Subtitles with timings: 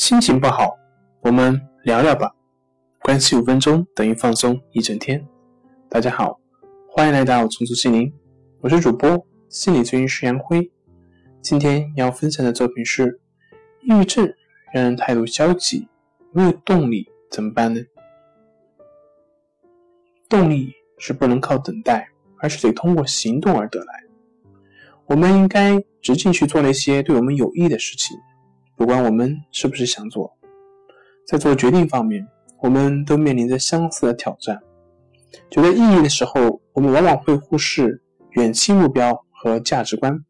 [0.00, 0.78] 心情不好，
[1.20, 2.34] 我们聊聊吧。
[3.00, 5.22] 关系五分钟等于放松一整天。
[5.90, 6.40] 大家好，
[6.88, 8.10] 欢迎来到重塑心灵，
[8.62, 10.72] 我是主播心理咨询师杨辉。
[11.42, 13.20] 今天要分享的作品是：
[13.82, 14.24] 抑郁症
[14.72, 15.86] 让人态度消极，
[16.32, 17.82] 没有动力，怎么办呢？
[20.30, 22.08] 动力是不能靠等待，
[22.38, 24.04] 而是得通过行动而得来。
[25.04, 28.16] 我们应该直接去做那些对我们有益的事情。
[28.80, 30.34] 不管我们是不是想做，
[31.26, 32.26] 在做决定方面，
[32.62, 34.58] 我们都面临着相似的挑战。
[35.50, 40.24] 觉得意义的时候，我们往往会忽视远期目标和价值观，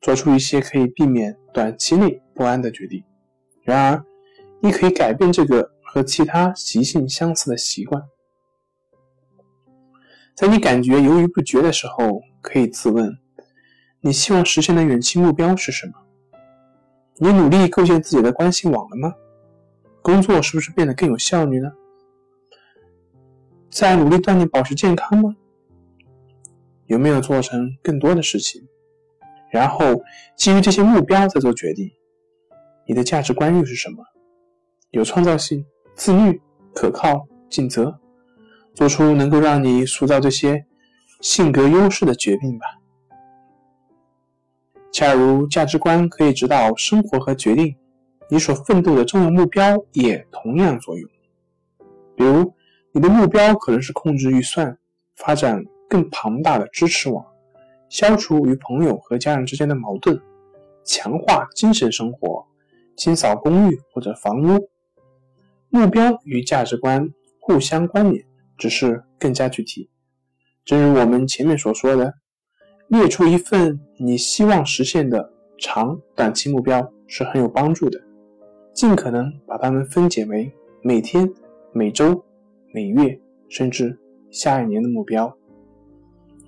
[0.00, 3.02] 做出一些可以避免短期内不安的决定。
[3.64, 4.04] 然而，
[4.60, 8.00] 你可以改变这个和其他习性相似的习惯。
[10.36, 13.18] 在你感觉犹豫不决的时候，可以自问：
[14.00, 15.94] 你希望实现的远期目标是什么？
[17.20, 19.14] 你努力构建自己的关系网了吗？
[20.02, 21.70] 工作是不是变得更有效率呢？
[23.70, 25.36] 在努力锻炼保持健康吗？
[26.86, 28.62] 有没有做成更多的事情？
[29.50, 30.02] 然后
[30.36, 31.90] 基于这些目标再做决定。
[32.86, 34.02] 你的价值观又是什么？
[34.92, 36.40] 有创造性、自律、
[36.72, 38.00] 可靠、尽责，
[38.74, 40.64] 做出能够让你塑造这些
[41.20, 42.77] 性格优势的决定吧。
[44.98, 47.72] 恰如价值观可以指导生活和决定，
[48.28, 51.08] 你所奋斗的重要目标也同样作用。
[52.16, 52.52] 比如，
[52.90, 54.76] 你的目标可能是控制预算、
[55.14, 57.24] 发展更庞大的支持网、
[57.88, 60.20] 消除与朋友和家人之间的矛盾、
[60.84, 62.44] 强化精神生活、
[62.96, 64.68] 清扫公寓或者房屋。
[65.68, 69.88] 目标与价值观互相关联，只是更加具体。
[70.64, 72.14] 正如我们前面所说的。
[72.88, 78.00] 列出一份你希望实现的长短期目标是很有帮助的。
[78.72, 80.50] 尽可能把它们分解为
[80.82, 81.28] 每天、
[81.72, 82.24] 每周、
[82.72, 83.98] 每月，甚至
[84.30, 85.36] 下一年的目标。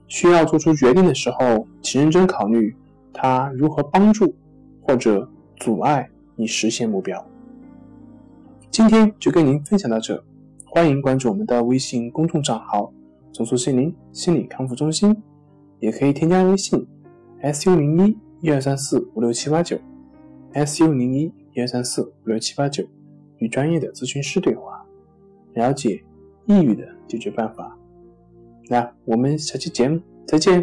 [0.06, 2.74] 需要做出决定的时候，请认真考虑
[3.12, 4.34] 它如何帮助
[4.80, 7.24] 或者阻碍你实现目标。
[8.70, 10.24] 今天就跟您分享到这，
[10.64, 12.92] 欢迎关注我们的微信公众账号
[13.34, 15.14] “重塑心灵心理康复中心”。
[15.80, 16.86] 也可以添加微信
[17.42, 19.78] s u 零一一二三四五六七八九
[20.52, 22.84] s u 零一一二三四五六七八九，
[23.38, 24.82] 与专业的咨询师对话，
[25.54, 26.02] 了解
[26.46, 27.76] 抑郁的解决办法。
[28.68, 30.58] 那我们下期节目再见。